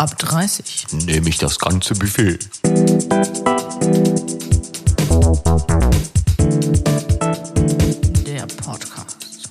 [0.00, 0.86] Ab 30.
[1.04, 2.38] Nehme ich das ganze Buffet.
[8.26, 9.50] Der Podcast.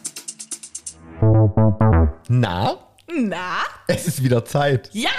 [2.30, 3.60] Na, Na?
[3.86, 4.90] es ist wieder Zeit.
[4.92, 5.10] Ja!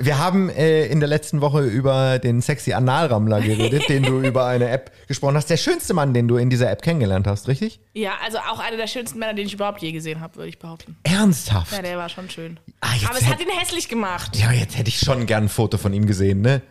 [0.00, 4.46] Wir haben äh, in der letzten Woche über den sexy Analrammler geredet, den du über
[4.46, 5.50] eine App gesprochen hast.
[5.50, 7.80] Der schönste Mann, den du in dieser App kennengelernt hast, richtig?
[7.92, 10.58] Ja, also auch einer der schönsten Männer, den ich überhaupt je gesehen habe, würde ich
[10.58, 10.96] behaupten.
[11.02, 11.72] Ernsthaft?
[11.72, 12.58] Ja, der war schon schön.
[12.80, 14.36] Ah, Aber es hat ihn hässlich gemacht.
[14.36, 16.62] Ja, jetzt hätte ich schon gern ein Foto von ihm gesehen, ne?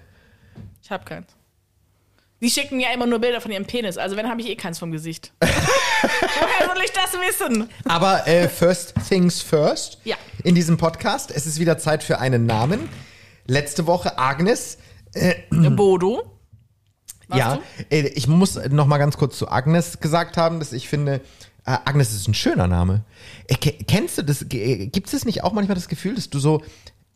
[0.82, 1.28] Ich hab keins.
[2.42, 4.80] Die schicken mir immer nur Bilder von ihrem Penis, also wenn habe ich eh keins
[4.80, 5.34] vom Gesicht.
[5.42, 7.70] Woher soll ich das wissen?
[7.86, 10.00] Aber äh, first things first.
[10.06, 10.16] Ja.
[10.44, 11.32] In diesem Podcast.
[11.32, 12.88] Es ist wieder Zeit für einen Namen.
[13.50, 14.78] Letzte Woche Agnes.
[15.52, 16.24] Bodo?
[17.28, 17.62] Warst ja, du?
[17.96, 21.16] äh, ich muss noch mal ganz kurz zu Agnes gesagt haben, dass ich finde,
[21.66, 23.04] äh, Agnes ist ein schöner Name.
[23.48, 24.44] Äh, ke- kennst du das?
[24.52, 26.62] äh, Gibt es nicht auch manchmal das Gefühl, dass du so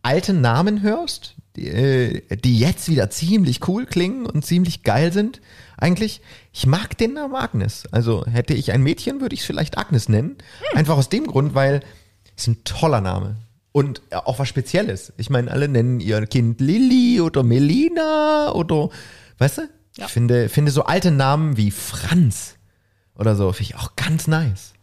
[0.02, 5.40] alte Namen hörst, die, äh, die jetzt wieder ziemlich cool klingen und ziemlich geil sind?
[5.78, 7.84] Eigentlich, ich mag den Namen Agnes.
[7.92, 10.38] Also hätte ich ein Mädchen, würde ich es vielleicht Agnes nennen.
[10.74, 11.82] Einfach aus dem Grund, weil
[12.38, 13.38] es ein toller Name.
[13.74, 15.12] Und äh, auch was Spezielles.
[15.18, 18.90] Ich meine, alle nennen ihr Kind Lilly oder Melina oder,
[19.40, 19.62] weißt du?
[19.98, 20.06] Ja.
[20.06, 22.56] Ich finde, finde so alte Namen wie Franz
[23.16, 24.74] oder so, finde ich auch ganz nice.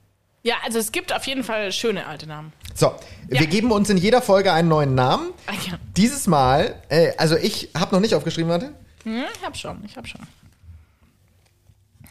[0.42, 2.52] Ja, also es gibt auf jeden Fall schöne alte Namen.
[2.74, 2.94] So,
[3.28, 5.30] wir geben uns in jeder Folge einen neuen Namen.
[5.46, 5.78] Ah, ja.
[5.96, 8.72] Dieses Mal, äh, also ich habe noch nicht aufgeschrieben, warte.
[9.04, 10.20] Hm, ich hab schon, ich hab schon.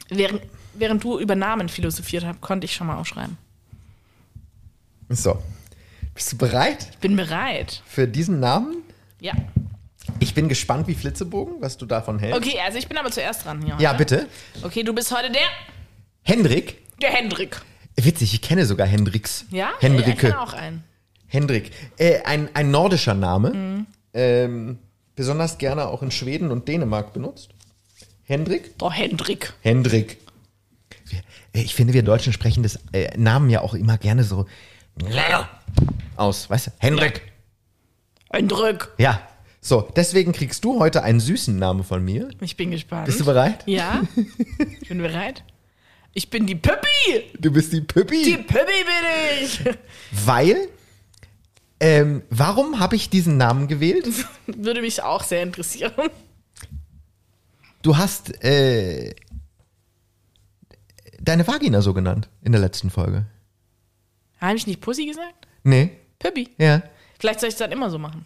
[0.10, 0.42] Während,
[0.76, 3.38] während du über Namen philosophiert hast, konnte ich schon mal aufschreiben.
[5.10, 5.42] So,
[6.20, 7.82] bist du bereit Bin bereit.
[7.86, 8.84] für diesen Namen?
[9.22, 9.32] Ja.
[10.20, 12.38] Ich bin gespannt wie Flitzebogen, was du davon hältst.
[12.38, 13.78] Okay, also ich bin aber zuerst dran hier.
[13.80, 13.98] Ja, heute.
[13.98, 14.28] bitte.
[14.64, 15.42] Okay, du bist heute der,
[16.24, 16.78] Hendrik.
[17.02, 17.62] der Hendrik.
[17.96, 19.46] Witzig, ich kenne sogar Hendriks.
[19.50, 19.70] Ja?
[19.78, 20.18] Ich Hendrike.
[20.28, 20.84] kenne auch einen.
[21.28, 21.72] Hendrik.
[21.98, 23.52] Äh, ein, ein nordischer Name.
[23.54, 23.86] Mhm.
[24.14, 24.80] Ähm,
[25.16, 27.52] besonders gerne auch in Schweden und Dänemark benutzt.
[28.26, 28.78] Hendrik?
[28.78, 29.54] Der Hendrik.
[29.62, 30.18] Hendrik.
[31.54, 34.48] Äh, Ich finde, wir Deutschen sprechen das äh, Namen ja auch immer gerne so
[36.16, 36.72] aus, weißt du?
[36.80, 37.22] Hendrik.
[38.32, 38.90] Hendrik.
[38.98, 39.22] Ja.
[39.62, 42.30] So, deswegen kriegst du heute einen süßen Namen von mir.
[42.40, 43.08] Ich bin gespannt.
[43.08, 43.64] Bist du bereit?
[43.66, 44.04] Ja.
[44.82, 45.44] Ich bin bereit.
[46.14, 47.32] Ich bin die Püppi.
[47.38, 48.24] Du bist die Püppi.
[48.24, 49.60] Die Püppi bin ich.
[50.26, 50.70] Weil,
[51.80, 54.08] ähm, warum habe ich diesen Namen gewählt?
[54.48, 56.10] Würde mich auch sehr interessieren.
[57.82, 59.14] Du hast äh,
[61.20, 63.26] deine Vagina so genannt in der letzten Folge.
[64.40, 65.48] Habe ich nicht Pussy gesagt?
[65.64, 65.92] Nee.
[66.20, 66.50] Püppi.
[66.58, 66.82] Ja.
[67.20, 68.26] Vielleicht soll ich es dann immer so machen.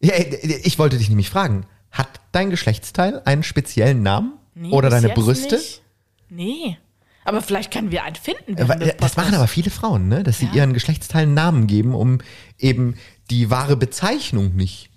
[0.00, 0.14] ja.
[0.14, 4.34] äh, Ich wollte dich nämlich fragen, hat dein Geschlechtsteil einen speziellen Namen?
[4.54, 5.56] Nee, Oder deine Brüste?
[5.56, 5.82] Nicht.
[6.28, 6.78] Nee.
[7.24, 8.56] Aber vielleicht können wir einen finden.
[8.56, 10.22] Äh, Das machen aber viele Frauen, ne?
[10.22, 10.54] dass sie Ja.
[10.54, 12.18] ihren Geschlechtsteilen Namen geben, um
[12.58, 12.96] eben
[13.30, 14.90] die wahre Bezeichnung nicht,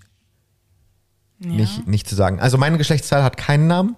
[1.40, 1.50] Ja.
[1.52, 2.40] nicht, nicht zu sagen.
[2.40, 3.96] Also mein Geschlechtsteil hat keinen Namen.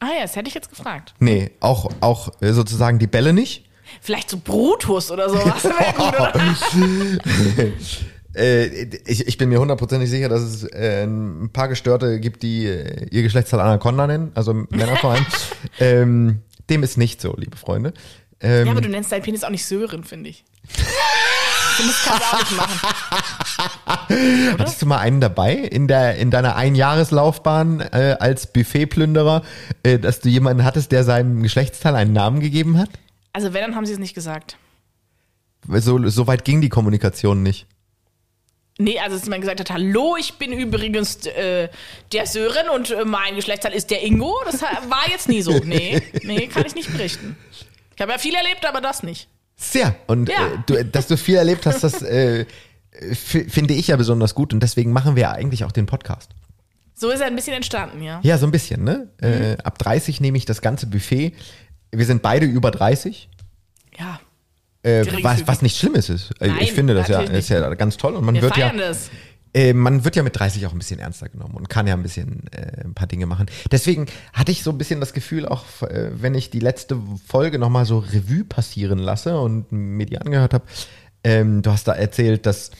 [0.00, 1.14] Ah ja, das hätte ich jetzt gefragt.
[1.20, 3.64] Nee, auch, auch äh, sozusagen die Bälle nicht.
[4.00, 5.62] Vielleicht so Brutus oder sowas.
[5.96, 7.72] gut?
[8.36, 12.66] Äh, ich, ich bin mir hundertprozentig sicher, dass es äh, ein paar Gestörte gibt, die
[12.66, 15.26] äh, ihr Geschlechtsteil Anaconda nennen, also Männer vor allem.
[15.80, 17.94] ähm, dem ist nicht so, liebe Freunde.
[18.40, 20.44] Ähm, Ja, aber du nennst deinen Penis auch nicht Sören, finde ich.
[21.78, 22.80] Das kannst du auch nicht machen.
[24.58, 29.42] hattest du mal einen dabei in, der, in deiner Einjahreslaufbahn äh, als Buffetplünderer,
[29.82, 32.90] äh, dass du jemanden hattest, der seinem Geschlechtsteil einen Namen gegeben hat?
[33.36, 34.56] Also wenn, dann haben sie es nicht gesagt.
[35.68, 37.66] So, so weit ging die Kommunikation nicht.
[38.78, 41.68] Nee, also dass jemand gesagt hat, hallo, ich bin übrigens äh,
[42.14, 44.34] der Sören und äh, mein Geschlechtsteil ist der Ingo.
[44.46, 45.52] Das war jetzt nie so.
[45.64, 47.36] Nee, nee, kann ich nicht berichten.
[47.94, 49.28] Ich habe ja viel erlebt, aber das nicht.
[49.56, 49.94] Sehr.
[50.06, 50.46] Und Ja.
[50.46, 52.46] äh, du, dass du viel erlebt hast, das äh,
[53.12, 54.54] finde ich ja besonders gut.
[54.54, 56.30] Und deswegen machen wir ja eigentlich auch den Podcast.
[56.94, 58.20] So ist er ein bisschen entstanden, ja.
[58.22, 59.10] Ja, so ein bisschen, ne?
[59.20, 61.32] Äh, ab 30 nehme ich das ganze Buffet.
[61.96, 63.28] Wir sind beide über 30.
[63.98, 64.20] Ja,
[64.82, 66.30] Äh, was, was nicht Schlimmes ist.
[66.40, 68.14] Äh, Nein, ich finde das ja, ist ja ganz toll.
[68.14, 69.10] Und man wir wird ja, das.
[69.54, 72.02] äh, man wird ja mit 30 auch ein bisschen ernster genommen und kann ja ein
[72.02, 73.46] bisschen äh, ein paar Dinge machen.
[73.72, 77.58] Deswegen hatte ich so ein bisschen das Gefühl, auch äh, wenn ich die letzte Folge
[77.58, 80.64] nochmal so Revue passieren lasse und mir die angehört habe,
[81.24, 82.70] ähm, du hast da erzählt, dass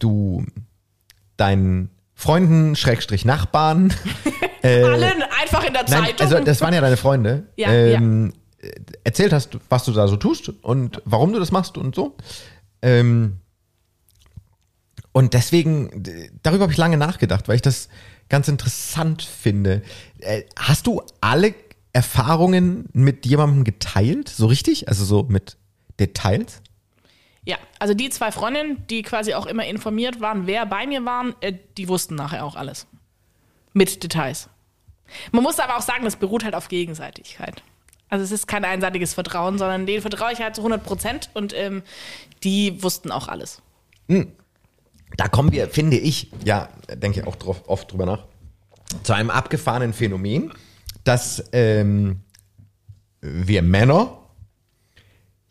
[0.00, 0.44] du
[1.36, 3.92] deinen Freunden, Schrägstrich Nachbarn,
[4.62, 6.20] Allen einfach in der Äh, Nein, Zeitung.
[6.20, 7.44] also das waren ja deine Freunde.
[7.56, 8.32] Ja, ähm,
[9.04, 12.16] Erzählt hast, was du da so tust und warum du das machst und so.
[12.82, 13.38] Ähm,
[15.12, 16.02] und deswegen,
[16.42, 17.88] darüber habe ich lange nachgedacht, weil ich das
[18.28, 19.82] ganz interessant finde.
[20.18, 21.54] Äh, hast du alle
[21.92, 24.28] Erfahrungen mit jemandem geteilt?
[24.28, 24.88] So richtig?
[24.88, 25.56] Also so mit
[26.00, 26.60] Details?
[27.44, 31.34] Ja, also die zwei Freundinnen, die quasi auch immer informiert waren, wer bei mir waren,
[31.40, 32.86] äh, die wussten nachher auch alles.
[33.72, 34.48] Mit Details.
[35.30, 37.62] Man muss aber auch sagen, das beruht halt auf Gegenseitigkeit.
[38.14, 41.52] Also es ist kein einseitiges Vertrauen, sondern denen vertraue ich halt zu 100 Prozent und
[41.52, 41.82] ähm,
[42.44, 43.60] die wussten auch alles.
[45.16, 48.24] Da kommen wir, finde ich, ja, denke ich auch drauf, oft drüber nach,
[49.02, 50.52] zu einem abgefahrenen Phänomen,
[51.02, 52.20] dass ähm,
[53.20, 54.16] wir Männer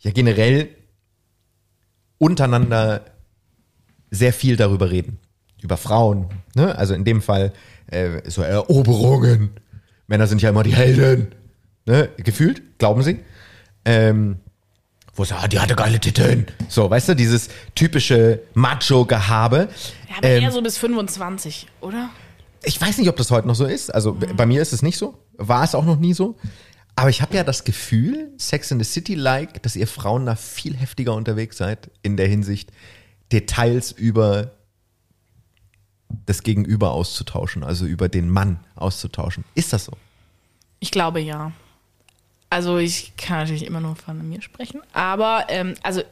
[0.00, 0.70] ja generell
[2.16, 3.04] untereinander
[4.10, 5.18] sehr viel darüber reden.
[5.60, 6.30] Über Frauen.
[6.54, 6.74] Ne?
[6.78, 7.52] Also in dem Fall
[7.88, 9.50] äh, so Eroberungen.
[10.06, 11.34] Männer sind ja immer die Helden.
[11.86, 12.08] Ne?
[12.18, 13.20] Gefühlt, glauben sie.
[13.84, 14.36] Ähm,
[15.16, 16.46] wo sie, ah, die hatte geile Titten.
[16.68, 19.68] So, weißt du, dieses typische Macho-Gehabe.
[20.08, 22.10] Ja, aber Ähm, eher so bis 25, oder?
[22.64, 23.94] ich weiß nicht, ob das heute noch so ist.
[23.94, 25.18] Also b- bei mir ist es nicht so.
[25.34, 26.36] War es auch noch nie so.
[26.96, 30.74] Aber ich habe ja das Gefühl, Sex in the City-like, dass ihr Frauen da viel
[30.76, 32.70] heftiger unterwegs seid in der Hinsicht,
[33.32, 34.52] Details über
[36.26, 39.44] das Gegenüber auszutauschen, also über den Mann auszutauschen.
[39.54, 39.92] Ist das so?
[40.80, 41.52] Ich glaube ja.
[42.54, 46.02] Also ich kann natürlich immer nur von mir sprechen, aber ähm, also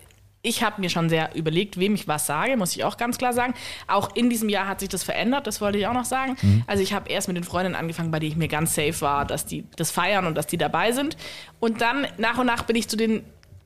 [0.43, 3.33] ich habe mir schon sehr überlegt, wem ich was sage, muss ich auch ganz klar
[3.33, 3.55] sagen.
[3.87, 6.37] Auch in diesem Jahr hat sich das verändert, das wollte ich auch noch sagen.
[6.67, 9.25] Also ich habe erst mit den Freundinnen angefangen, bei denen ich mir ganz safe war,
[9.25, 11.17] dass die das feiern und dass die dabei sind.
[11.61, 13.23] Und dann nach und nach bin ich zu den,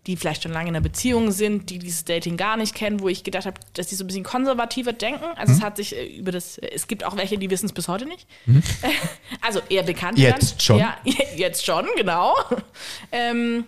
[0.07, 3.09] die vielleicht schon lange in einer Beziehung sind, die dieses Dating gar nicht kennen, wo
[3.09, 5.25] ich gedacht habe, dass die so ein bisschen konservativer denken.
[5.37, 7.73] Also es hat sich äh, über das, äh, es gibt auch welche, die wissen es
[7.73, 8.27] bis heute nicht.
[9.41, 10.19] Also eher bekannt.
[10.19, 10.61] Jetzt dann.
[10.61, 10.79] schon?
[10.79, 10.97] Ja,
[11.37, 12.35] jetzt schon, genau.
[13.13, 13.65] Ähm,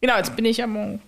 [0.00, 1.00] genau, jetzt bin ich am.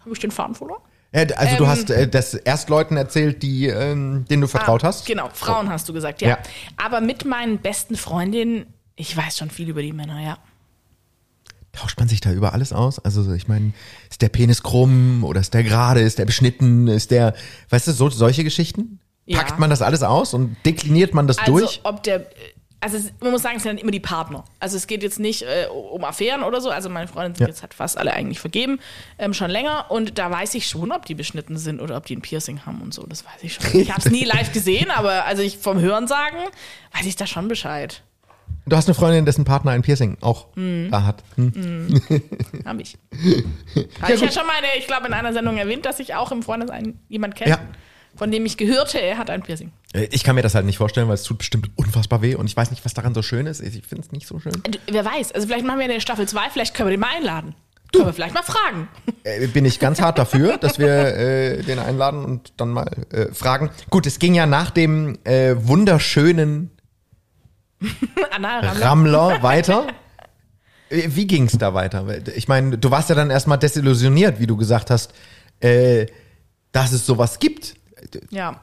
[0.00, 0.80] Habe ich den Faden verloren?
[1.12, 4.88] Also du Ähm, hast äh, das erst Leuten erzählt, die, ähm, denen du vertraut Ah,
[4.88, 5.06] hast?
[5.06, 6.28] Genau, Frauen hast du gesagt, ja.
[6.30, 6.38] Ja.
[6.76, 10.38] Aber mit meinen besten Freundinnen, ich weiß schon viel über die Männer, ja.
[11.76, 12.98] Tauscht man sich da über alles aus?
[12.98, 13.72] Also ich meine,
[14.10, 17.34] ist der Penis krumm oder ist der gerade, ist der beschnitten, ist der,
[17.70, 18.98] weißt du, so, solche Geschichten?
[19.26, 19.38] Ja.
[19.38, 21.80] Packt man das alles aus und dekliniert man das Also, durch?
[21.84, 22.26] ob der.
[22.78, 24.44] Also, es, man muss sagen, es sind dann immer die Partner.
[24.60, 26.70] Also, es geht jetzt nicht äh, um Affären oder so.
[26.70, 27.48] Also, meine Freundinnen sind Ja.
[27.48, 28.78] jetzt halt fast alle eigentlich vergeben,
[29.18, 29.86] ähm, schon länger.
[29.90, 32.80] Und da weiß ich schon, ob die beschnitten sind oder ob die ein Piercing haben
[32.82, 33.04] und so.
[33.06, 33.80] Das weiß ich schon.
[33.80, 36.36] Ich habe es nie live gesehen, aber also ich vom Hören sagen,
[36.96, 38.02] weiß ich da schon Bescheid.
[38.68, 40.88] Du hast eine Freundin, dessen Partner ein Piercing auch Mhm.
[40.90, 41.22] da hat.
[41.36, 42.00] Hm.
[42.64, 42.98] Habe ich.
[44.02, 46.42] Habe ich ja schon mal, ich glaube, in einer Sendung erwähnt, dass ich auch im
[46.42, 47.58] Freundesverein jemand kenne, Ja.
[48.16, 49.70] von dem ich gehörte, er hat ein Piercing.
[49.92, 52.46] Äh, Ich kann mir das halt nicht vorstellen, weil es tut bestimmt unfassbar weh und
[52.46, 53.60] ich weiß nicht, was daran so schön ist.
[53.60, 54.52] Ich finde es nicht so schön.
[54.90, 57.54] Wer weiß, also vielleicht machen wir eine Staffel 2, vielleicht können wir den mal einladen.
[57.92, 58.00] Du.
[58.00, 58.88] Können wir vielleicht mal fragen.
[59.22, 63.26] Äh, bin ich ganz hart dafür, dass wir äh, den einladen und dann mal äh,
[63.32, 63.70] fragen.
[63.90, 66.72] Gut, es ging ja nach dem äh, wunderschönen
[68.30, 68.86] Anna Rammler.
[68.86, 69.86] Rammler weiter.
[70.88, 72.06] Äh, Wie ging es da weiter?
[72.34, 75.12] Ich meine, du warst ja dann erstmal desillusioniert, wie du gesagt hast,
[75.60, 76.06] äh,
[76.72, 77.74] dass es sowas gibt.
[78.30, 78.60] Ja.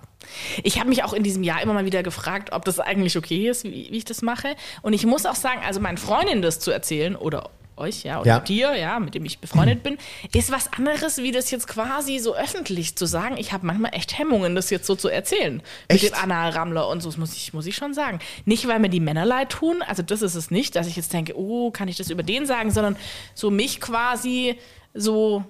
[0.63, 3.50] Ich habe mich auch in diesem Jahr immer mal wieder gefragt, ob das eigentlich okay
[3.50, 4.56] ist, wie, wie ich das mache.
[4.81, 8.27] Und ich muss auch sagen, also meinen Freundinnen das zu erzählen oder euch, ja, oder
[8.27, 8.39] Ja.
[8.39, 9.97] dir, ja, mit dem ich befreundet bin,
[10.33, 13.37] ist was anderes, wie das jetzt quasi so öffentlich zu sagen.
[13.37, 15.61] Ich habe manchmal echt Hemmungen, das jetzt so zu erzählen.
[15.87, 16.03] Echt?
[16.03, 18.19] Mit dem Anal-Rammler und so, das muss ich, muss ich schon sagen.
[18.45, 21.13] Nicht, weil mir die Männer leid tun, also das ist es nicht, dass ich jetzt
[21.13, 22.95] denke, oh, kann ich das über den sagen, sondern
[23.33, 24.57] so mich quasi
[24.93, 25.43] so,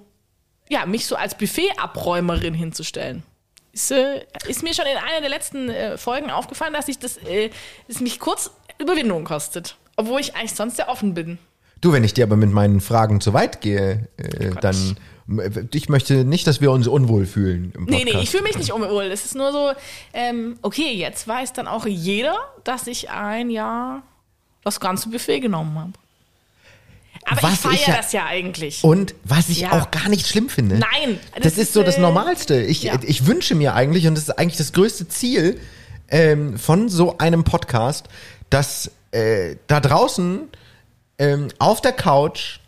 [0.68, 3.22] ja, mich so als Buffet-Abräumerin hinzustellen.
[3.72, 7.16] Ist, äh, ist mir schon in einer der letzten äh, Folgen aufgefallen, dass ich das,
[7.16, 7.50] äh,
[7.88, 9.76] es mich kurz Überwindung kostet.
[9.96, 11.38] Obwohl ich eigentlich sonst sehr offen bin.
[11.84, 14.64] Du, wenn ich dir aber mit meinen Fragen zu weit gehe, äh, Gott.
[14.64, 14.96] dann
[15.72, 18.14] ich möchte nicht, dass wir uns unwohl fühlen im Nee, Podcast.
[18.16, 19.04] nee, ich fühle mich nicht unwohl.
[19.04, 19.72] Es ist nur so,
[20.14, 24.02] ähm, okay, jetzt weiß dann auch jeder, dass ich ein Jahr
[24.64, 25.92] das ganze Buffet genommen habe.
[27.26, 28.82] Aber Was ich feiere ja- das ja eigentlich.
[28.82, 29.72] Und was ich Ja.
[29.72, 30.76] auch gar nicht schlimm finde.
[30.78, 32.62] Nein, Das, das ist, ist, so das äh, Normalste.
[32.62, 32.94] Ich, ja.
[33.02, 35.60] ich wünsche mir eigentlich, und das ist eigentlich das größte Ziel
[36.08, 38.08] ähm, von so einem Podcast,
[38.50, 40.48] dass äh, da draußen
[41.18, 42.58] ähm, auf der Couch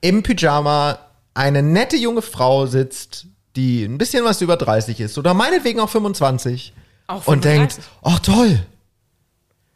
[0.00, 0.98] im Pyjama
[1.34, 5.88] eine nette junge Frau sitzt, die ein bisschen was über 30 ist oder meinetwegen auch
[5.88, 6.72] 25
[7.06, 7.84] Auch und denkt, 35.
[8.02, 8.66] ach toll,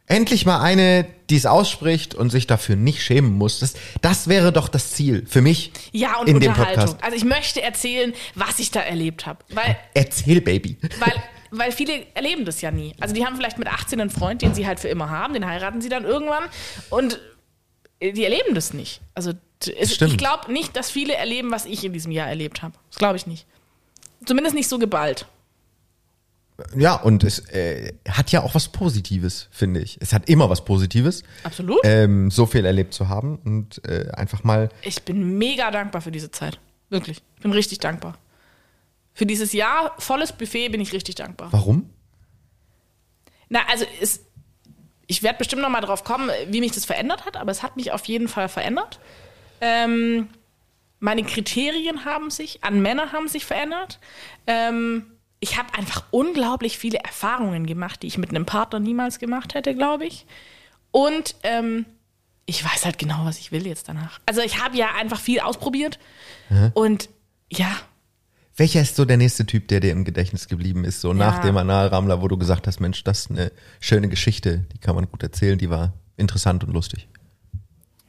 [0.07, 3.59] endlich mal eine, die es ausspricht und sich dafür nicht schämen muss.
[3.59, 6.85] Das, das wäre doch das Ziel für mich ja, und in dem Unterhaltung.
[6.85, 7.03] Podcast.
[7.03, 9.39] Also ich möchte erzählen, was ich da erlebt habe.
[9.49, 10.77] Weil Erzähl, Baby.
[10.99, 11.13] Weil,
[11.51, 12.93] weil viele erleben das ja nie.
[12.99, 15.45] Also die haben vielleicht mit 18 einen Freund, den sie halt für immer haben, den
[15.45, 16.43] heiraten sie dann irgendwann
[16.89, 17.19] und
[18.01, 19.01] die erleben das nicht.
[19.15, 19.33] Also
[19.65, 22.75] es, ich glaube nicht, dass viele erleben, was ich in diesem Jahr erlebt habe.
[22.89, 23.47] Das glaube ich nicht.
[24.25, 25.27] Zumindest nicht so geballt.
[26.75, 29.97] Ja, und es äh, hat ja auch was Positives, finde ich.
[30.01, 31.79] Es hat immer was Positives, Absolut.
[31.83, 36.11] ähm, so viel erlebt zu haben und äh, einfach mal, Ich bin mega dankbar für
[36.11, 36.59] diese Zeit.
[36.89, 37.21] Wirklich.
[37.35, 38.17] Ich bin richtig dankbar.
[39.17, 41.51] Für dieses Jahr volles Buffet bin ich richtig dankbar.
[41.51, 41.89] Warum?
[43.49, 44.23] Na, also es,
[45.07, 47.77] ich werde bestimmt noch mal drauf kommen, wie mich das verändert hat, aber es hat
[47.77, 48.99] mich auf jeden Fall verändert.
[49.59, 50.29] Ähm,
[50.99, 53.99] meine Kriterien haben sich, an Männer haben sich verändert.
[54.45, 55.07] Ähm,
[55.39, 59.73] ich habe einfach unglaublich viele Erfahrungen gemacht, die ich mit einem Partner niemals gemacht hätte,
[59.73, 60.27] glaube ich.
[60.91, 61.87] Und ähm,
[62.45, 64.19] ich weiß halt genau, was ich will jetzt danach.
[64.27, 65.97] Also ich habe ja einfach viel ausprobiert
[66.75, 67.09] und
[67.49, 67.75] ja,
[68.57, 71.55] Welcher ist so der nächste Typ, der dir im Gedächtnis geblieben ist, so nach dem
[71.57, 75.21] Analrammler, wo du gesagt hast, Mensch, das ist eine schöne Geschichte, die kann man gut
[75.21, 77.07] erzählen, die war interessant und lustig.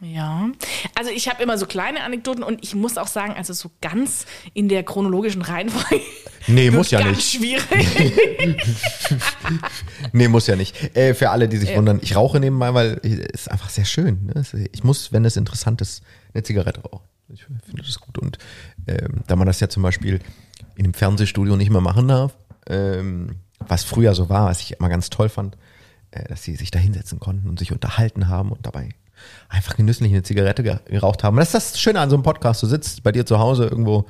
[0.00, 0.48] Ja,
[0.94, 4.26] also ich habe immer so kleine Anekdoten und ich muss auch sagen, also so ganz
[4.54, 6.04] in der chronologischen Reihenfolge.
[6.46, 7.20] Nee, muss ja nicht.
[7.20, 7.62] schwierig.
[10.12, 10.96] Nee, muss ja nicht.
[10.96, 14.30] Äh, für alle, die sich wundern, ich rauche nebenbei, weil es ist einfach sehr schön.
[14.32, 14.68] Ne?
[14.72, 16.02] Ich muss, wenn es interessant ist,
[16.32, 17.04] eine Zigarette rauchen.
[17.30, 18.16] Ich finde das gut.
[18.16, 18.38] Und
[18.88, 20.20] ähm, da man das ja zum Beispiel
[20.76, 22.36] in einem Fernsehstudio nicht mehr machen darf,
[22.68, 25.56] ähm, was früher so war, was ich immer ganz toll fand,
[26.10, 28.90] äh, dass sie sich da hinsetzen konnten und sich unterhalten haben und dabei
[29.48, 31.36] einfach genüsslich eine Zigarette ge- geraucht haben.
[31.36, 32.62] Das ist das Schöne an so einem Podcast.
[32.62, 34.06] Du sitzt bei dir zu Hause irgendwo,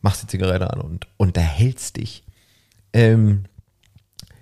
[0.00, 2.24] machst die Zigarette an und unterhältst dich.
[2.94, 3.44] Ähm,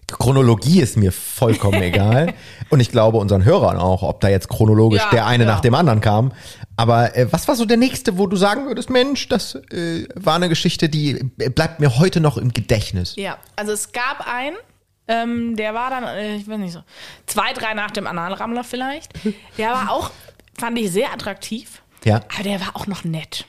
[0.07, 2.35] Chronologie ist mir vollkommen egal.
[2.71, 5.51] Und ich glaube unseren Hörern auch, ob da jetzt chronologisch Ja, der eine ja.
[5.51, 6.33] nach dem anderen kam.
[6.77, 10.35] Aber äh, was war so der nächste, wo du sagen würdest, Mensch, das äh, war
[10.35, 13.15] eine Geschichte, die äh, bleibt mir heute noch im Gedächtnis.
[13.17, 14.57] ja, also es gab einen,
[15.07, 16.81] ähm, der war dann, äh, ich weiß nicht so,
[17.27, 19.13] zwei, drei nach dem Analrammler vielleicht.
[19.59, 20.11] Der war auch,
[20.59, 21.83] fand ich sehr attraktiv.
[22.05, 22.21] Ja.
[22.35, 23.47] Aber der war auch noch nett.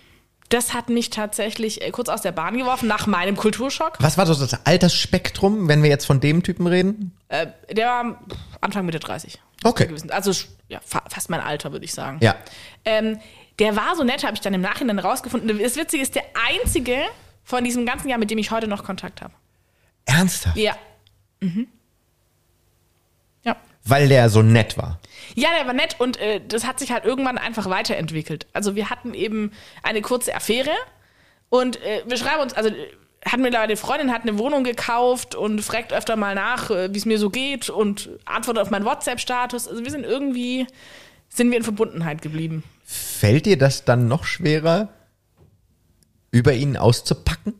[0.50, 3.98] Das hat mich tatsächlich äh, kurz aus der Bahn geworfen nach meinem Kulturschock.
[4.00, 7.18] Was war so das Altersspektrum, wenn wir jetzt von dem Typen reden?
[7.30, 8.20] Äh, der war
[8.62, 9.40] Anfang Mitte 30.
[9.64, 9.90] Okay.
[10.10, 10.32] Also
[10.68, 12.20] ja, fa fast mein Alter, würde ich sagen.
[12.22, 12.36] Ja.
[12.84, 13.20] Ähm,
[13.60, 15.60] der war so nett, habe ich dann im Nachhinein rausgefunden.
[15.60, 16.98] Das Witzige ist, der einzige
[17.44, 19.34] von diesem ganzen Jahr, mit dem ich heute noch Kontakt habe.
[20.06, 20.58] Ernsthaft?
[20.58, 20.76] Ja.
[21.40, 21.68] Mhm.
[23.44, 23.56] Ja.
[23.84, 25.00] Weil der so nett war.
[25.36, 28.48] Ja, der war nett und äh, das hat sich halt irgendwann einfach weiterentwickelt.
[28.54, 29.52] Also wir hatten eben
[29.84, 30.72] eine kurze Affäre
[31.50, 32.88] und äh, wir schreiben uns, also äh,
[33.26, 36.98] hat mittlerweile eine Freundin, hat eine Wohnung gekauft und fragt öfter mal nach, äh, wie
[36.98, 39.68] es mir so geht und antwortet auf meinen WhatsApp-Status.
[39.68, 40.68] Also wir sind irgendwie,
[41.28, 42.64] sind wir in Verbundenheit geblieben.
[42.86, 44.90] Fällt dir das dann noch schwerer,
[46.32, 47.56] über ihn auszupacken?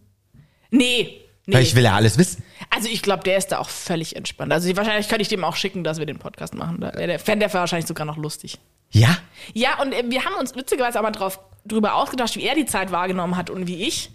[0.70, 1.56] Nee, nee.
[1.56, 2.44] Weil ich will ja alles wissen.
[2.86, 4.54] Also ich glaube, der ist da auch völlig entspannt.
[4.54, 6.82] Also wahrscheinlich könnte ich dem auch schicken, dass wir den Podcast machen.
[6.82, 8.60] Der, der fände der wahrscheinlich sogar noch lustig.
[8.92, 9.18] Ja?
[9.56, 12.68] Ja, und äh, wir haben uns witzigerweise auch mal drauf, drüber ausgetauscht, wie er die
[12.68, 14.12] Zeit wahrgenommen hat und wie ich.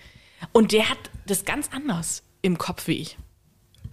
[0.53, 3.19] Und der hat das ganz anders im Kopf wie ich.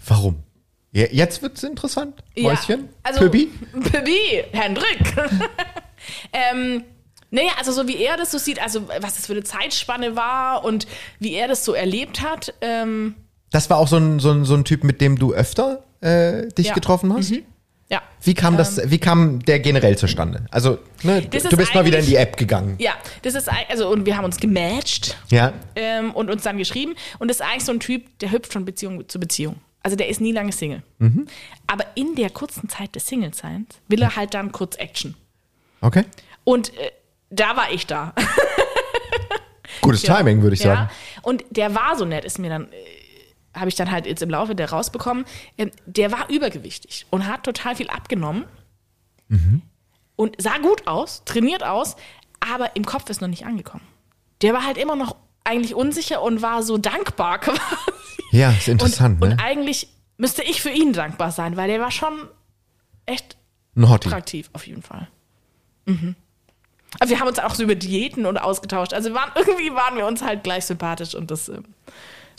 [0.05, 0.43] Warum?
[0.91, 2.24] Ja, jetzt wird's interessant.
[2.38, 2.81] Mäuschen?
[2.81, 3.48] Ja, also, Püppi?
[3.81, 5.00] Püppi, Hendrik.
[6.34, 6.84] ähm,
[7.31, 10.63] naja, also so wie er das so sieht, also was das für eine Zeitspanne war
[10.63, 10.86] und
[11.17, 12.53] wie er das so erlebt hat.
[12.62, 13.15] Ähm,
[13.51, 16.48] Das war auch so ein, so ein, so ein Typ, mit dem du öfter äh,
[16.50, 16.72] dich Ja.
[16.74, 16.75] Mhm.
[16.75, 17.34] getroffen hast?
[17.89, 18.01] ja.
[18.22, 20.46] Wie kam das, wie kam der generell zustande?
[20.51, 22.75] Also, ne, du ist bist mal wieder in die App gegangen.
[22.80, 25.54] Ja, das ist also und wir haben uns gematcht Ja.
[25.75, 28.66] ähm, und uns dann geschrieben und das ist eigentlich so ein Typ, der hüpft von
[28.66, 29.56] Beziehung zu Beziehung.
[29.84, 30.84] Also der ist nie lange Single.
[31.00, 31.27] Mhm.
[31.66, 35.16] Aber in der kurzen Zeit des Single-Seins will er halt dann kurz Action.
[35.80, 36.04] Okay.
[36.44, 36.92] Und äh,
[37.30, 38.13] da war ich da.
[39.82, 40.75] Gutes Timing, würde ich ja.
[40.75, 40.89] sagen.
[41.22, 42.75] Und der war so nett, ist mir dann, äh,
[43.59, 45.25] habe ich dann halt jetzt im Laufe der rausbekommen.
[45.57, 48.45] Ähm, der war übergewichtig und hat total viel abgenommen.
[49.27, 49.61] Mhm.
[50.15, 51.95] Und sah gut aus, trainiert aus,
[52.39, 53.83] aber im Kopf ist noch nicht angekommen.
[54.41, 57.59] Der war halt immer noch eigentlich unsicher und war so dankbar quasi.
[58.31, 59.35] Ja, ist interessant, und, ne?
[59.35, 62.27] und eigentlich müsste ich für ihn dankbar sein, weil der war schon
[63.05, 63.37] echt
[63.75, 65.07] attraktiv, auf jeden Fall.
[65.85, 66.15] Mhm.
[66.99, 68.93] Aber wir haben uns auch so über Diäten und ausgetauscht.
[68.93, 71.65] Also waren, irgendwie waren wir uns halt gleich sympathisch und das ähm,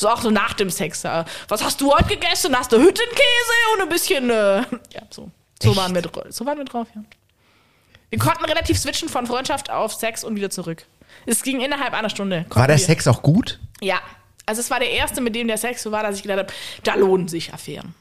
[0.01, 1.05] so auch so nach dem Sex.
[1.05, 2.57] Äh, was hast du heute gegessen?
[2.57, 4.61] Hast du Hüttenkäse und ein bisschen, äh,
[4.95, 5.31] ja, so.
[5.63, 7.03] So waren, wir, so waren wir drauf, ja.
[8.11, 10.85] Wir konnten relativ switchen von Freundschaft auf Sex und wieder zurück.
[11.27, 12.47] Es ging innerhalb einer Stunde.
[12.51, 13.59] War der wir- Sex auch gut?
[13.81, 14.01] ja,
[14.47, 16.53] also es war der erste, mit dem der Sex so war, dass ich gedacht habe,
[16.85, 17.95] da lohnen sich Affären.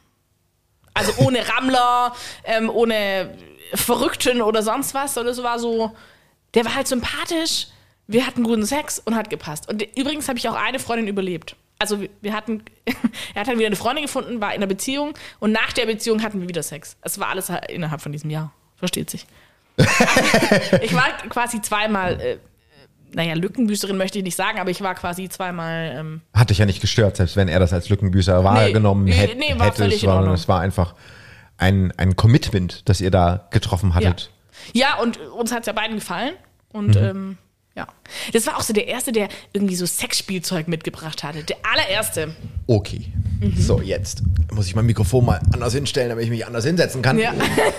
[0.94, 3.38] Also ohne Rammler, ähm, ohne
[3.74, 5.94] Verrückten oder sonst was, sondern es war so,
[6.54, 7.68] der war halt sympathisch,
[8.08, 9.68] wir hatten guten Sex und hat gepasst.
[9.68, 11.58] Und übrigens habe ich auch eine Freundin überlebt.
[11.80, 12.64] Also wir- hatten,
[13.34, 16.24] er hat dann wieder eine Freundin gefunden, war in einer Beziehung und nach der Beziehung
[16.24, 16.98] hatten wir wieder Sex.
[17.02, 18.52] Es war alles halt innerhalb von diesem Jahr.
[18.78, 19.26] Versteht sich.
[20.82, 22.38] ich war quasi zweimal, äh,
[23.14, 26.66] naja, Lückenbüßerin möchte ich nicht sagen, aber ich war quasi zweimal ähm, Hat dich ja
[26.66, 29.38] nicht gestört, selbst wenn er das als Lückenbüßer wahrgenommen nee, hätte.
[29.38, 29.78] nee, war hätte.
[29.78, 30.34] völlig Es in war, Ordnung.
[30.34, 30.96] es war einfach
[31.58, 34.32] ein, ein Commitment, das ihr da getroffen hattet.
[34.74, 36.34] Ja, und uns hat es ja beiden gefallen.
[36.74, 37.04] Und Mhm.
[37.04, 37.38] ähm,
[37.78, 37.88] Ja.
[38.34, 41.44] Das war auch so der erste, der irgendwie so Sexspielzeug mitgebracht hatte.
[41.44, 42.36] Der allererste.
[42.66, 43.14] Okay.
[43.56, 47.20] So, jetzt muss ich mein Mikrofon mal anders hinstellen, damit ich mich anders hinsetzen kann.
[47.20, 47.36] Ja.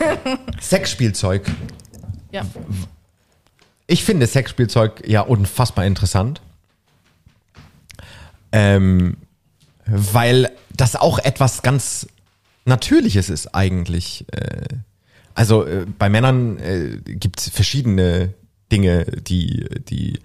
[0.60, 1.50] Sexspielzeug.
[2.30, 2.46] ja.
[3.88, 6.42] Ich finde Sexspielzeug ja unfassbar interessant.
[8.52, 9.16] Ähm,
[9.84, 12.06] weil das auch etwas ganz
[12.64, 14.26] Natürliches ist eigentlich.
[14.30, 14.76] Äh,
[15.34, 18.34] also äh, bei Männern äh, gibt es verschiedene
[18.72, 20.18] Dinge, die, die,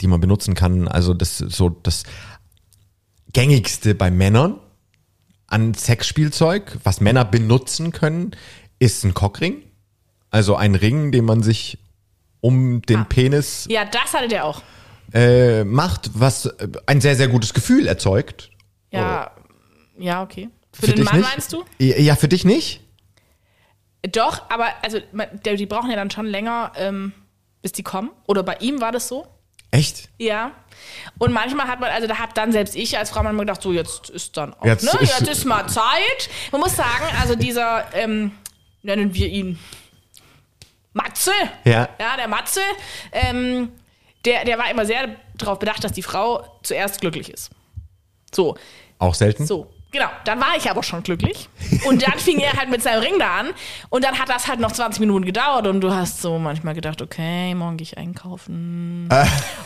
[0.00, 0.88] die man benutzen kann.
[0.88, 2.04] Also das so das
[3.32, 4.58] gängigste bei Männern
[5.46, 8.32] an Sexspielzeug, was Männer benutzen können,
[8.78, 9.62] ist ein Cockring.
[10.30, 11.78] Also ein Ring, den man sich
[12.40, 13.04] um den Ah.
[13.04, 14.62] Penis Ja, das hatte der auch.
[15.12, 18.50] äh, macht, was äh, ein sehr, sehr gutes Gefühl erzeugt.
[18.92, 19.32] Ja,
[19.98, 20.48] ja, okay.
[20.72, 21.30] Für, den dich Mann nicht?
[21.30, 21.64] meinst du?
[21.78, 22.80] Ja, für dich nicht?
[24.12, 24.98] Doch, aber also
[25.44, 27.12] die brauchen ja dann schon länger, ähm,
[27.62, 28.10] bis die kommen.
[28.26, 29.26] Oder bei ihm war das so.
[29.72, 30.08] Echt?
[30.18, 30.50] Ja.
[31.18, 33.72] Und manchmal hat man, also da hat dann selbst ich als Frau manchmal gedacht, so
[33.72, 34.90] jetzt ist dann auch, Jetzt ne?
[35.00, 36.28] ist- jetzt ist mal Zeit.
[36.50, 38.32] Man muss sagen, also dieser, ähm,
[38.82, 39.58] nennen wir ihn
[40.92, 41.32] Matze.
[41.64, 41.88] Ja.
[42.00, 42.60] Ja, der Matze,
[43.12, 43.70] ähm,
[44.24, 47.50] der, der war immer sehr darauf bedacht, dass die Frau zuerst glücklich ist.
[48.34, 48.56] So,
[48.98, 49.46] Auch selten?
[49.46, 49.72] so.
[49.92, 51.48] Genau, dann war ich aber schon glücklich.
[51.84, 53.48] Und dann fing er halt mit seinem Ring da an.
[53.88, 55.66] Und dann hat das halt noch 20 Minuten gedauert.
[55.66, 59.08] Und du hast so manchmal gedacht, okay, morgen gehe ich einkaufen.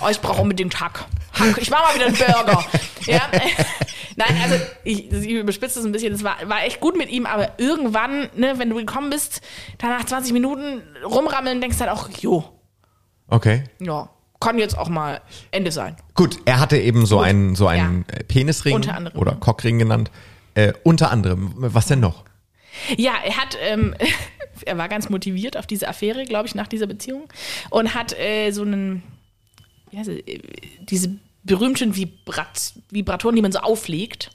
[0.00, 1.04] Oh, ich brauche unbedingt Hack.
[1.38, 1.58] Hack.
[1.58, 2.64] Ich mache mal wieder einen Burger.
[3.06, 3.20] ja.
[4.16, 6.12] Nein, also ich, ich überspitze es ein bisschen.
[6.12, 7.26] Das war, war echt gut mit ihm.
[7.26, 9.42] Aber irgendwann, ne, wenn du gekommen bist,
[9.78, 12.44] dann nach 20 Minuten rumrammeln, denkst du halt auch, jo,
[13.28, 13.64] Okay.
[13.80, 14.08] ja,
[14.44, 15.20] kann jetzt auch mal
[15.50, 15.96] Ende sein.
[16.14, 18.16] Gut, er hatte eben so einen, so einen Ja.
[18.16, 18.76] äh, Penisring
[19.14, 19.32] oder.
[19.36, 20.10] Cockring genannt.
[20.54, 21.52] Äh, unter anderem.
[21.56, 22.24] Was denn noch?
[22.96, 23.94] Ja, er hat, ähm,
[24.66, 27.28] er war ganz motiviert auf diese Affäre, glaube ich, nach dieser Beziehung
[27.70, 29.02] und hat äh, so einen,
[29.90, 30.40] wie heißt es, äh,
[30.80, 34.30] diese berühmten Vibrat Vibratoren, die man so auflegt,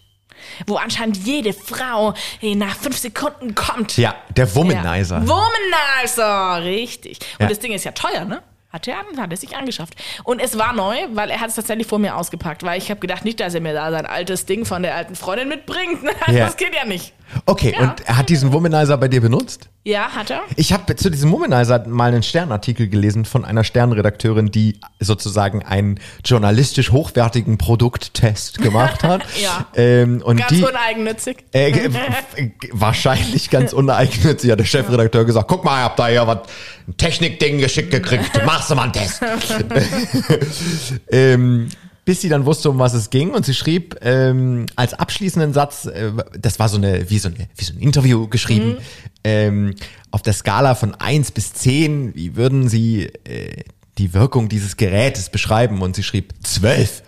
[0.67, 3.97] wo anscheinend jede Frau äh, nach fünf Sekunden kommt.
[3.97, 5.17] Ja, der Womanizer.
[5.19, 5.27] Ja.
[5.27, 7.19] Womanizer, richtig.
[7.39, 7.47] Und Ja.
[7.49, 8.41] das Ding ist ja teuer, ne?
[8.71, 9.95] Hat er, an- hat er sich angeschafft.
[10.23, 12.99] Und es war neu, weil er hat es tatsächlich vor mir ausgepackt, weil ich habe
[12.99, 15.99] gedacht, nicht, dass er mir da sein altes Ding von der alten Freundin mitbringt.
[16.27, 16.45] Ja.
[16.45, 17.13] Das geht ja nicht.
[17.45, 17.89] Okay, Ja.
[17.91, 19.69] und er hat diesen Womanizer bei dir benutzt?
[19.83, 20.41] Ja, hat er.
[20.55, 25.99] Ich habe zu diesem Womanizer mal einen Sternartikel gelesen von einer Sternredakteurin, die sozusagen einen
[26.25, 29.23] journalistisch hochwertigen Produkttest gemacht hat.
[29.41, 29.67] Ja.
[29.75, 31.37] Ähm, und Ganz die, uneigennützig.
[31.53, 31.89] Äh,
[32.71, 36.39] wahrscheinlich ganz uneigennützig hat der Chefredakteur gesagt, guck mal, ich hab da hier was,
[36.87, 39.21] ein Technikding geschickt gekriegt, machst du mal einen Test.
[41.11, 41.69] ähm,
[42.10, 45.86] bis sie dann wusste, um was es ging und sie schrieb ähm, als abschließenden Satz,
[45.86, 48.80] äh, das war so eine, wie so, eine, wie so ein Interview geschrieben,
[49.24, 49.76] ähm,
[50.10, 53.63] auf der Skala von 1 bis 10, wie würden sie äh,
[54.00, 55.84] die Wirkung dieses Gerätes beschreiben?
[55.84, 57.04] Und sie schrieb 12.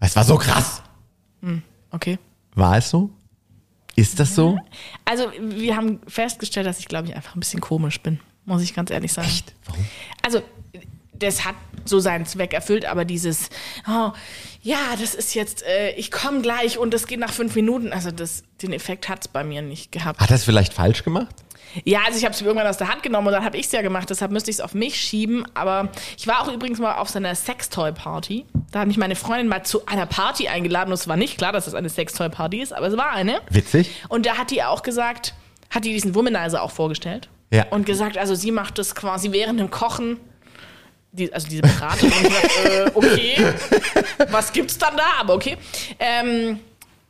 [0.00, 0.82] Es war so krass.
[1.92, 2.18] Okay.
[2.56, 3.08] War es so?
[3.94, 4.58] Ist das so?
[5.04, 8.18] Also, wir haben festgestellt, dass ich, glaube ich, einfach ein bisschen komisch bin.
[8.46, 9.28] Muss ich ganz ehrlich sagen.
[9.28, 9.54] Echt?
[9.64, 9.84] Warum?
[10.24, 10.42] Also,
[11.22, 11.54] das hat
[11.84, 13.48] so seinen Zweck erfüllt, aber dieses,
[13.88, 14.10] oh,
[14.62, 17.92] ja, das ist jetzt, äh, ich komme gleich und das geht nach fünf Minuten.
[17.92, 20.20] Also, das, den Effekt hat es bei mir nicht gehabt.
[20.20, 21.34] Hat er es vielleicht falsch gemacht?
[21.84, 23.72] Ja, also ich habe es irgendwann aus der Hand genommen und dann habe ich es
[23.72, 25.44] ja gemacht, deshalb müsste ich es auf mich schieben.
[25.54, 28.44] Aber ich war auch übrigens mal auf so einer Sextoy-Party.
[28.70, 31.52] Da hat mich meine Freundin mal zu einer Party eingeladen und es war nicht klar,
[31.52, 33.40] dass es eine Sextoy-Party ist, aber es war eine.
[33.48, 33.90] Witzig.
[34.08, 35.34] Und da hat die auch gesagt,
[35.70, 37.28] hat die diesen Womanizer auch vorgestellt.
[37.50, 37.66] Ja.
[37.70, 40.18] Und gesagt, also sie macht das quasi während dem Kochen.
[41.12, 42.10] Die, also diese Beraterin.
[42.10, 43.54] und dachte, äh, okay,
[44.30, 45.04] was gibt's dann da?
[45.20, 45.58] Aber okay.
[45.98, 46.58] Ähm,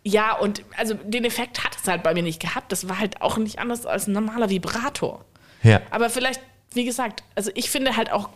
[0.04, 2.72] ja, und also den Effekt hat es halt bei mir nicht gehabt.
[2.72, 5.24] Das war halt auch nicht anders als ein normaler Vibrator.
[5.62, 5.80] Ja.
[5.90, 6.40] Aber vielleicht,
[6.72, 8.28] wie gesagt, also ich finde halt auch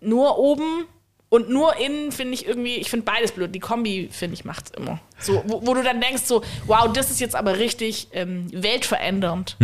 [0.00, 0.86] nur oben
[1.28, 3.54] und nur innen finde ich irgendwie, ich finde beides blöd.
[3.54, 5.00] Die Kombi, finde ich, macht's immer.
[5.18, 9.56] So, wo, wo du dann denkst, so, wow, das ist jetzt aber richtig ähm, weltverändernd.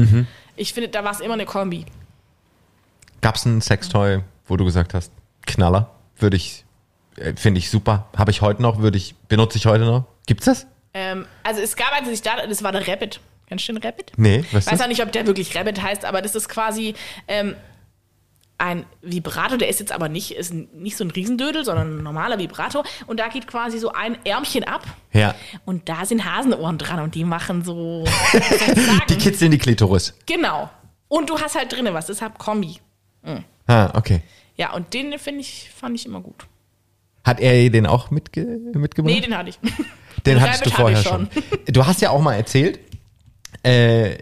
[0.57, 1.87] Ich finde, da war es immer eine Kombi.
[3.23, 5.11] Gab es ein Sextoy, wo du gesagt hast,
[5.47, 6.67] Knaller, würde ich,
[7.17, 10.05] äh, finde ich super, habe ich heute noch, würde ich, benutze ich heute noch.
[10.27, 10.67] Gibt's das?
[10.93, 13.21] Ähm, also es gab, als ich da, das war der Rabbit.
[13.47, 14.13] Kennst du den Rabbit?
[14.17, 16.95] Nee, was Ich weiß auch nicht, ob der wirklich Rabbit heißt, aber das ist quasi
[17.29, 17.57] ähm,
[18.59, 22.39] ein Vibrator, der ist jetzt aber nicht, ist nicht so ein Riesendödel, sondern ein normaler
[22.39, 22.85] Vibrator.
[23.07, 24.85] Und da geht quasi so ein Ärmchen ab.
[25.13, 25.35] Ja.
[25.65, 28.05] Und da sind Hasenohren dran und die machen so.
[29.09, 30.15] Die kitzeln die Klitoris.
[30.27, 30.69] genau.
[31.09, 32.79] Und du hast halt drinnen was, deshalb Kombi.
[33.67, 34.23] Ah, okay.
[34.57, 36.47] Ja, und den finde ich, fand ich immer gut.
[37.25, 39.15] Hat er den auch mitge mitgebracht?
[39.15, 39.59] Nee, den hatte ich.
[40.27, 41.29] Den Den hattest du vorher hatte schon.
[41.67, 42.79] ich Du hast ja auch mal erzählt,
[43.65, 44.19] äh,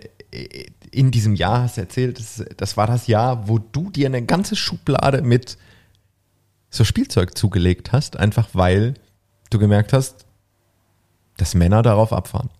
[0.91, 4.25] in diesem Jahr hast du erzählt, das, das war das Jahr, wo du dir eine
[4.25, 5.59] ganze Schublade mit
[6.71, 8.95] so Spielzeug zugelegt hast, einfach weil
[9.51, 10.25] du gemerkt hast,
[11.37, 12.51] dass Männer darauf abfahren.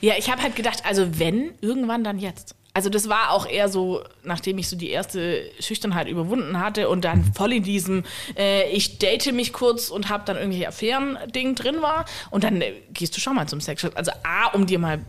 [0.00, 2.56] Ja, ich habe halt gedacht, also wenn, irgendwann dann jetzt.
[2.74, 7.04] Also das war auch eher so, nachdem ich so die erste Schüchternheit überwunden hatte und
[7.04, 8.04] dann voll in diesem,
[8.36, 12.06] äh, ich date mich kurz und habe dann irgendwelche Affären-Ding drin war.
[12.30, 13.96] Und dann äh, gehst du schon mal zum Sexshop.
[13.96, 15.00] Also A, um dir mal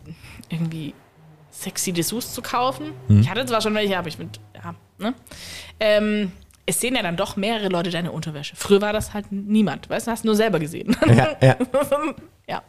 [0.50, 0.94] irgendwie
[1.52, 2.92] sexy Dessous zu kaufen.
[3.22, 5.14] Ich hatte zwar schon welche, aber ich mit, ja, ne?
[5.80, 6.32] Ähm,
[6.66, 8.56] es sehen ja dann doch mehrere Leute deine Unterwäsche.
[8.56, 10.96] Früher war das halt niemand, weißt du, hast nur selber gesehen.
[11.08, 11.58] Ja, ja.
[12.48, 12.64] ja.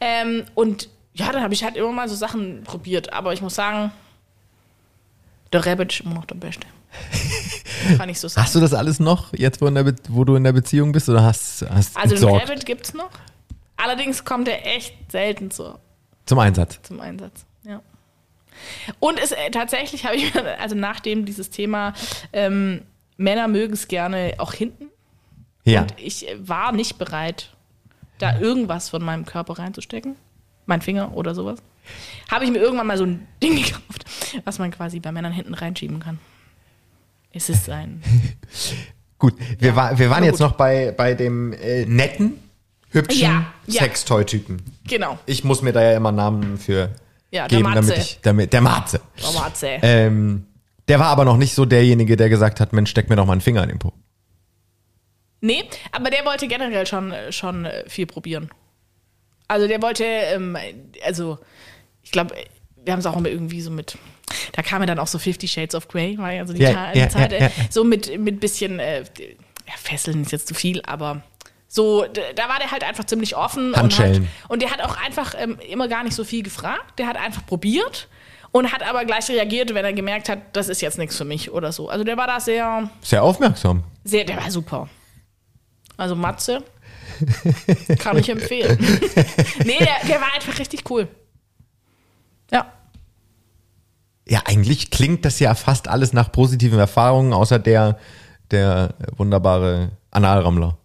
[0.00, 3.12] Ähm, und ja, dann habe ich halt immer mal so Sachen probiert.
[3.12, 3.92] Aber ich muss sagen,
[5.52, 6.66] der Rabbit ist immer noch der Beste.
[7.98, 8.44] Kann ich so sagen.
[8.44, 10.92] Hast du das alles noch, jetzt wo, in der Be wo du in der Beziehung
[10.92, 13.10] bist, oder hast du also den entsorgt Rabbit gibt's noch.
[13.76, 15.78] Allerdings kommt er echt selten zur,
[16.24, 16.80] zum Einsatz?
[16.82, 17.44] zum Einsatz.
[17.64, 17.82] Ja.
[19.00, 21.92] Und es äh, tatsächlich habe ich, mir- also nachdem dieses Thema,
[22.32, 22.82] ähm,
[23.18, 24.86] Männer mögen es gerne auch hinten.
[25.64, 25.82] Ja.
[25.82, 27.50] Und ich war nicht bereit,
[28.18, 30.16] da irgendwas von meinem Körper reinzustecken.
[30.64, 31.58] Mein Finger oder sowas.
[32.30, 34.04] Habe ich mir irgendwann mal so ein Ding gekauft,
[34.44, 36.18] was man quasi bei Männern hinten reinschieben kann.
[37.32, 38.02] Es ist ein.
[39.18, 40.48] Gut, wir, Ja, war, wir waren jetzt gut.
[40.48, 42.38] noch bei, bei dem äh, netten,
[42.90, 43.82] hübschen Ja, ja.
[43.82, 44.60] Sextoy-Typen.
[44.86, 45.18] Genau.
[45.24, 46.90] Ich muss mir da ja immer Namen für
[47.30, 49.00] Ja, der geben, damit ich, damit, der Matze.
[49.26, 49.68] Oh, Matze.
[49.80, 50.44] Ähm,
[50.88, 53.32] der war aber noch nicht so derjenige, der gesagt hat, Mensch, steck mir doch mal
[53.32, 53.92] einen Finger in den Po.
[55.40, 58.50] Nee, aber der wollte generell schon, äh, schon äh, viel probieren.
[59.48, 60.56] Also der wollte, ähm,
[61.04, 61.38] also
[62.06, 62.36] ich glaube,
[62.84, 63.98] wir haben es auch immer irgendwie so mit,
[64.52, 66.72] da kam ja dann auch so Fifty Shades of Grey, war ja so die, Ja,
[66.72, 67.50] Ta- ja, Zeit, ja.
[67.68, 71.22] so mit, mit bisschen, äh, ja, Fesseln ist jetzt zu viel, aber
[71.66, 73.70] so, da war der halt einfach ziemlich offen.
[73.70, 74.28] Und, Handschellen.
[74.44, 77.16] hat, und der hat auch einfach ähm, immer gar nicht so viel gefragt, der hat
[77.16, 78.06] einfach probiert
[78.52, 81.50] und hat aber gleich reagiert, wenn er gemerkt hat, das ist jetzt nichts für mich
[81.50, 81.88] oder so.
[81.88, 83.82] Also der war da sehr, Sehr aufmerksam.
[84.04, 84.88] sehr, der war super.
[85.96, 86.62] Also Matze
[87.98, 88.78] kann ich empfehlen.
[89.64, 91.08] nee, der, der war einfach richtig cool.
[92.52, 92.72] Ja.
[94.28, 97.98] Ja, eigentlich klingt das ja fast alles nach positiven Erfahrungen, außer der,
[98.50, 100.76] der wunderbare Analrammler.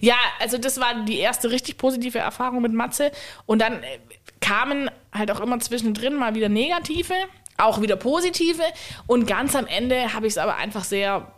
[0.00, 3.12] Ja, also das war die erste richtig positive Erfahrung mit Matze.
[3.46, 3.98] Und dann äh,
[4.40, 7.14] kamen halt auch immer zwischendrin mal wieder negative,
[7.58, 8.62] auch wieder positive.
[9.06, 11.28] Und ganz am Ende habe ich es aber einfach sehr,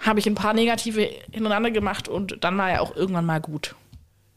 [0.00, 3.76] habe ich ein paar negative hintereinander gemacht und dann war er auch irgendwann mal gut.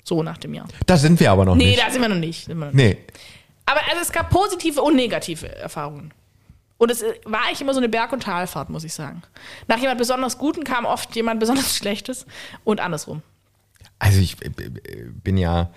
[0.04, 0.68] So nach dem Jahr.
[0.86, 1.82] Da sind wir aber noch Nee, nicht.
[1.82, 2.46] da sind wir noch nicht.
[2.46, 2.98] Sind wir noch Nee.
[3.72, 6.14] Aber also es gab positive und negative Erfahrungen.
[6.78, 9.22] Und es äh, war eigentlich immer so eine Berg- und Talfahrt, muss ich sagen.
[9.68, 12.26] Nach jemand besonders Guten kam oft jemand besonders Schlechtes
[12.66, 13.22] und andersrum.
[13.98, 14.50] Also ich äh,
[15.24, 15.72] bin ja,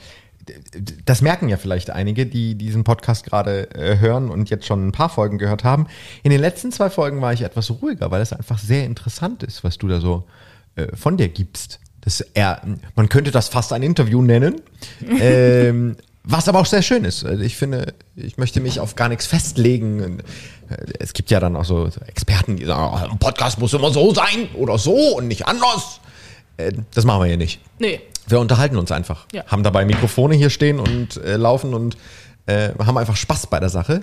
[1.04, 4.92] das merken ja vielleicht einige, die diesen Podcast gerade äh, hören und jetzt schon ein
[4.92, 5.86] paar Folgen gehört haben.
[6.24, 9.62] In den letzten zwei Folgen war ich etwas ruhiger, weil es einfach sehr interessant ist,
[9.62, 10.26] was du da so
[10.74, 11.78] äh, von dir gibst.
[12.00, 12.60] Das eher,
[12.96, 14.60] man könnte das fast ein Interview nennen,
[15.20, 17.24] ähm, was aber auch sehr schön ist.
[17.24, 20.22] Also Ich finde, ich möchte mich auf gar nichts festlegen.
[20.98, 24.12] Es gibt ja dann auch so, Experten, die sagen, oh, ein Podcast muss immer so
[24.14, 26.00] sein oder so und nicht anders.
[26.56, 27.60] Äh, Das machen wir hier nicht.
[27.78, 28.00] Nee.
[28.26, 29.26] Wir unterhalten uns einfach.
[29.32, 29.44] Ja.
[29.46, 31.96] Haben dabei Mikrofone hier stehen und äh, laufen und
[32.46, 34.02] äh, haben einfach Spaß bei der Sache.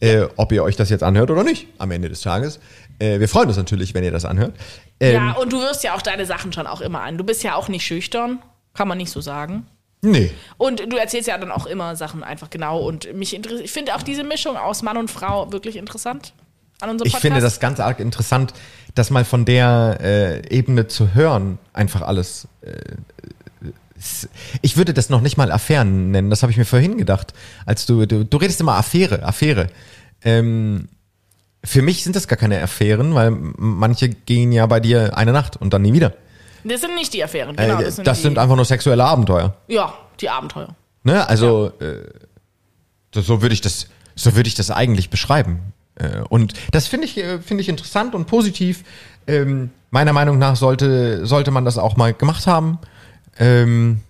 [0.00, 2.58] Äh, ob ihr euch das jetzt anhört oder nicht am Ende des Tages.
[2.98, 4.54] Äh, wir freuen uns natürlich, wenn ihr das anhört.
[4.98, 7.16] Ähm, Ja, und du wirst ja auch deine Sachen schon auch immer an.
[7.18, 8.40] Du bist ja auch nicht schüchtern,
[8.74, 9.66] kann man nicht so sagen.
[10.02, 10.30] Nee.
[10.56, 12.80] Und du erzählst ja dann auch immer Sachen einfach genau.
[12.80, 16.32] Und mich interessiert, ich finde auch diese Mischung aus Mann und Frau wirklich interessant
[16.80, 17.22] an unserem Ich Podcast.
[17.22, 18.54] finde das ganz arg interessant,
[18.94, 22.48] das mal von der äh, Ebene zu hören, einfach alles.
[22.62, 22.72] Äh,
[24.62, 27.34] ich würde das noch nicht mal Affären nennen, das habe ich mir vorhin gedacht.
[27.66, 29.68] Als du, du, du redest immer Affäre, Affäre.
[30.22, 30.88] Ähm,
[31.62, 35.58] für mich sind das gar keine Affären, weil manche gehen ja bei dir eine Nacht
[35.58, 36.14] und dann nie wieder.
[36.64, 37.80] Das sind nicht die Affären, Äh, genau.
[37.80, 39.54] das das sind, sind, die, einfach nur sexuelle Abenteuer.
[39.68, 40.74] Ja, die Abenteuer.
[41.04, 41.26] Ne?
[41.28, 42.04] Also äh,
[43.12, 45.72] das, so würde ich das, so würde ich das eigentlich beschreiben.
[45.96, 48.84] Äh, und das finde ich, äh, finde ich interessant und positiv.
[49.26, 52.78] Ähm, meiner Meinung nach sollte, sollte man das auch mal gemacht haben.
[53.38, 54.00] Ähm,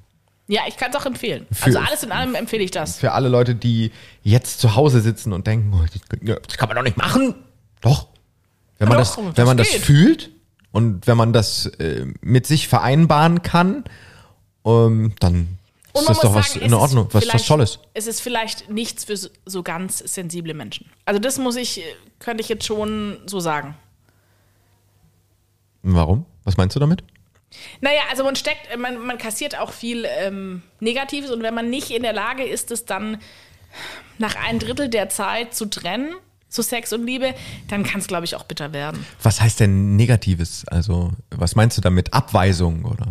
[0.49, 1.47] Ja, ich kann es auch empfehlen.
[1.53, 2.99] Für- also alles in allem empfehle ich das.
[2.99, 6.77] für alle Leute, die jetzt zu Hause sitzen und denken, oh, das, das kann man
[6.77, 7.35] doch nicht machen.
[7.81, 8.09] Doch.
[8.79, 10.31] Wenn man, Doch, das, das wenn man das fühlt
[10.73, 13.85] und wenn man das äh, mit sich vereinbaren kann,
[14.65, 15.59] ähm, dann
[15.95, 17.79] ist das doch was sagen, in Ordnung, was, was Tolles.
[17.95, 20.89] Es ist vielleicht nichts für so, so ganz sensible Menschen.
[21.05, 21.83] Also das muss ich, äh,
[22.19, 23.75] könnte ich jetzt schon so sagen.
[25.83, 26.27] Warum?
[26.45, 27.03] Was meinst du damit?
[27.81, 31.69] Naja, also man steckt, äh, man, man kassiert auch viel ähm, Negatives und wenn man
[31.69, 33.19] nicht in der Lage ist, es dann
[34.19, 36.15] nach ein Drittel der Zeit zu trennen,
[36.51, 37.35] zu Sex und Liebe,
[37.69, 39.07] dann kann es, glaube ich, auch bitter werden.
[39.23, 40.67] Was heißt denn Negatives?
[40.69, 42.13] Also, was meinst du damit?
[42.13, 43.07] Abweisung oder?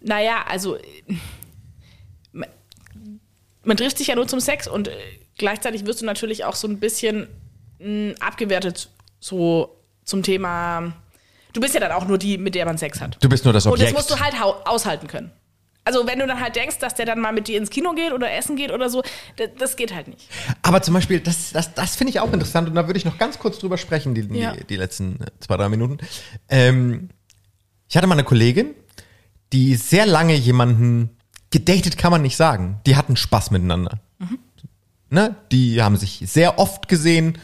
[0.00, 0.78] Naja, also
[3.64, 4.92] man, trifft sich ja nur zum Sex und äh,
[5.38, 7.28] gleichzeitig wirst du natürlich auch so ein bisschen
[7.78, 10.92] mh, abgewertet, so zum Thema.
[11.52, 13.18] Du bist ja dann auch nur die, mit der man Sex hat.
[13.20, 13.92] Du bist nur das Und Objekt.
[13.92, 14.34] das musst du halt
[14.66, 15.30] aushalten können.
[15.84, 18.12] Also wenn du dann halt denkst, dass der dann mal mit dir ins Kino geht
[18.12, 19.02] oder essen geht oder so,
[19.36, 20.28] das, das geht halt nicht.
[20.62, 23.18] Aber zum Beispiel, das, das, das finde ich auch interessant und da würde ich noch
[23.18, 24.52] ganz kurz drüber sprechen, die, Ja.
[24.52, 25.98] die, die letzten äh, zwei, drei Minuten.
[26.48, 27.08] Ähm,
[27.88, 28.74] ich hatte mal eine Kollegin,
[29.52, 31.10] die sehr lange jemanden
[31.50, 32.80] gedatet kann man nicht sagen.
[32.86, 33.98] Die hatten Spaß miteinander.
[35.10, 35.36] Ne?
[35.50, 37.36] Die haben sich sehr oft gesehen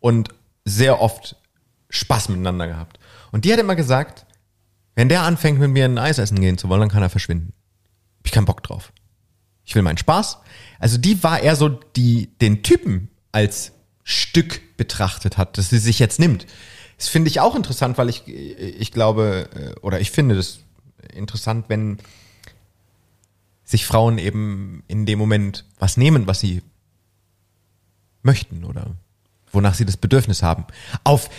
[0.00, 0.28] und
[0.66, 1.36] sehr oft
[1.88, 2.98] Spaß miteinander gehabt.
[3.32, 4.26] Und die hat immer gesagt,
[4.96, 7.54] wenn der anfängt mit mir ein Eis essen gehen zu wollen, dann kann er verschwinden.
[8.20, 8.92] Hab ich keinen Bock drauf.
[9.64, 10.38] Ich will meinen Spaß.
[10.78, 15.98] Also die war eher so, die den Typen als Stück betrachtet hat, dass sie sich
[15.98, 16.46] jetzt nimmt.
[16.96, 20.60] Das finde ich auch interessant, weil ich, ich glaube, äh, oder ich finde das
[21.14, 21.98] interessant, wenn
[23.64, 26.62] sich Frauen eben in dem Moment was nehmen, was sie
[28.22, 28.96] möchten oder
[29.52, 30.64] wonach sie das Bedürfnis haben.
[31.04, 31.30] Auf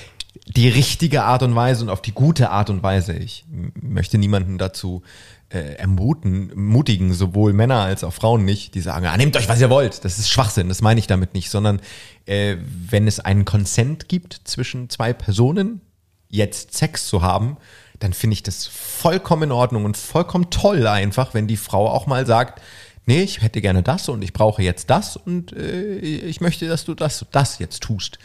[0.48, 3.14] die richtige Art und Weise und auf die gute Art und Weise.
[3.14, 5.04] Ich möchte niemanden dazu
[5.52, 9.60] äh, ermuten, mutigen, sowohl Männer als auch Frauen nicht, die sagen, ah, nehmt euch, was
[9.60, 10.06] ihr wollt.
[10.06, 11.82] Das ist Schwachsinn, das meine ich damit nicht, sondern
[12.26, 15.82] äh, wenn es einen Consent gibt zwischen zwei Personen,
[16.30, 17.58] jetzt Sex zu haben,
[18.00, 22.08] dann finde ich das vollkommen in Ordnung und vollkommen toll einfach, wenn die Frau auch
[22.08, 22.62] mal sagt,
[23.06, 26.86] nee, ich hätte gerne das und ich brauche jetzt das und äh, ich möchte, dass
[26.86, 28.18] du das, das jetzt tust.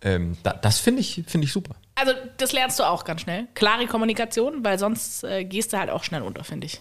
[0.00, 1.74] Ähm, da, das finde ich, finde ich super.
[2.00, 3.46] Also das lernst du auch ganz schnell.
[3.54, 6.80] Klare Kommunikation, weil sonst äh, gehst du halt auch schnell unter, finde ich.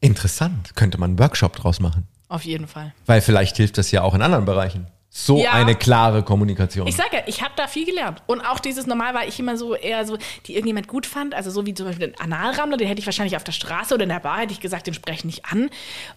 [0.00, 0.74] Interessant.
[0.76, 2.06] Könnte man einen Workshop draus machen.
[2.28, 2.94] Auf jeden Fall.
[3.06, 4.86] Weil vielleicht hilft das ja auch in anderen Bereichen.
[5.10, 5.52] So Ja.
[5.52, 6.86] eine klare Kommunikation.
[6.86, 8.22] Ich sag ja, ich habe da viel gelernt.
[8.26, 11.50] Und auch dieses normal war ich immer so eher so, die irgendjemand gut fand, also
[11.50, 14.10] so wie zum Beispiel den Analrammler, den hätte ich wahrscheinlich auf der Straße oder in
[14.10, 15.70] der Bar hätte ich gesagt, den spreche ich nicht an.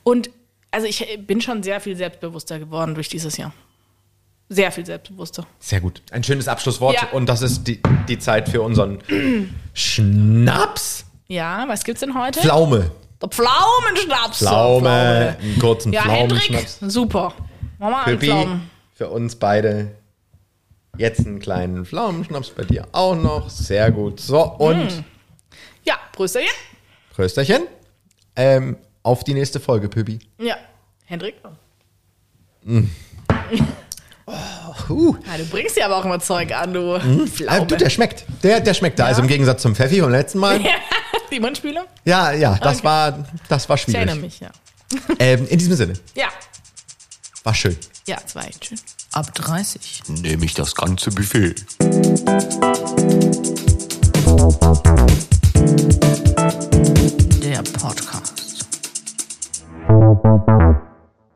[0.03, 0.29] Und
[0.71, 3.53] also ich bin schon sehr viel selbstbewusster geworden durch dieses Jahr.
[4.53, 5.47] Sehr viel selbstbewusster.
[5.59, 6.01] Sehr gut.
[6.11, 6.95] Ein schönes Abschlusswort.
[6.95, 7.07] Ja.
[7.13, 8.99] Und das ist die, die Zeit für unseren
[9.73, 11.05] Schnaps.
[11.27, 12.41] Ja, was gibt's denn heute?
[12.41, 12.91] Pflaume.
[13.21, 14.39] Der Pflaumenschnaps.
[14.39, 15.37] Pflaume.
[15.41, 16.93] Einen kurzen Ja, Hendrik, Pflaumenschnaps.
[16.93, 17.33] super.
[17.79, 18.69] Mach mal einen Pippi, Pflaumen.
[18.93, 19.91] für uns beide.
[20.97, 23.49] Jetzt einen kleinen Pflaumenschnaps bei dir auch noch.
[23.49, 24.19] Sehr gut.
[24.19, 25.05] So, und
[25.85, 26.51] Ja, Prösterchen.
[27.13, 27.61] Prösterchen.
[28.35, 30.19] Ähm, auf die nächste Folge, Püppi.
[30.39, 30.57] Ja,
[31.05, 31.35] Hendrik.
[34.89, 35.15] Huh.
[35.25, 37.65] Ja, du bringst dir aber auch immer Zeug an, du Äh, Pflaume.
[37.67, 38.25] du, der schmeckt.
[38.43, 39.05] Der, der schmeckt da.
[39.05, 40.59] Also im Gegensatz zum Pfeffi vom letzten Mal.
[41.31, 41.85] Die Mundspüle?
[42.05, 42.83] Ja, ja, das Okay.
[42.85, 44.21] war, das war Ich erinnere schwierig.
[44.21, 44.49] mich, ja.
[45.19, 46.27] Ähm, in diesem Sinne, Ja,
[47.43, 47.77] war schön.
[48.07, 48.79] ja, es war echt schön.
[49.13, 50.03] Ab 30.
[50.07, 51.55] Nehme ich das ganze Buffet.
[57.43, 58.65] Der Podcast.